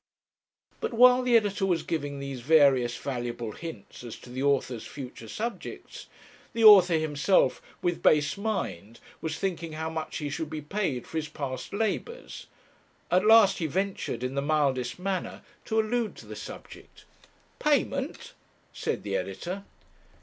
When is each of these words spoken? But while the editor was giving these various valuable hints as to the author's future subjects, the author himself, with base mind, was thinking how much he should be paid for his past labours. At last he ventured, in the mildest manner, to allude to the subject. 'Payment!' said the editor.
But 0.79 0.95
while 0.95 1.21
the 1.21 1.37
editor 1.37 1.63
was 1.63 1.83
giving 1.83 2.17
these 2.17 2.41
various 2.41 2.97
valuable 2.97 3.51
hints 3.51 4.03
as 4.03 4.15
to 4.15 4.31
the 4.31 4.41
author's 4.41 4.87
future 4.87 5.27
subjects, 5.27 6.07
the 6.53 6.63
author 6.63 6.95
himself, 6.95 7.61
with 7.83 8.01
base 8.01 8.35
mind, 8.35 8.99
was 9.21 9.37
thinking 9.37 9.73
how 9.73 9.91
much 9.91 10.17
he 10.17 10.31
should 10.31 10.49
be 10.49 10.59
paid 10.59 11.05
for 11.05 11.17
his 11.19 11.29
past 11.29 11.71
labours. 11.71 12.47
At 13.11 13.27
last 13.27 13.59
he 13.59 13.67
ventured, 13.67 14.23
in 14.23 14.33
the 14.33 14.41
mildest 14.41 14.97
manner, 14.97 15.43
to 15.65 15.79
allude 15.79 16.15
to 16.15 16.25
the 16.25 16.35
subject. 16.35 17.05
'Payment!' 17.59 18.33
said 18.73 19.03
the 19.03 19.15
editor. 19.15 19.65